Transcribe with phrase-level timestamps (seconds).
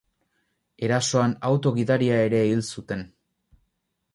[0.87, 3.05] Erasoan auto gidaria ere hil zuten.